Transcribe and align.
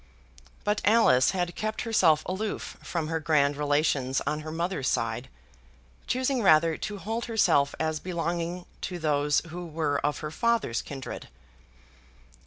But 0.63 0.81
Alice 0.83 1.29
had 1.29 1.53
kept 1.53 1.81
herself 1.83 2.23
aloof 2.25 2.75
from 2.81 3.07
her 3.09 3.19
grand 3.19 3.55
relations 3.55 4.19
on 4.25 4.39
her 4.39 4.51
mother's 4.51 4.87
side, 4.87 5.29
choosing 6.07 6.41
rather 6.41 6.75
to 6.75 6.97
hold 6.97 7.25
herself 7.25 7.75
as 7.79 7.99
belonging 7.99 8.65
to 8.81 8.97
those 8.97 9.41
who 9.49 9.67
were 9.67 10.01
her 10.03 10.31
father's 10.31 10.81
kindred. 10.81 11.27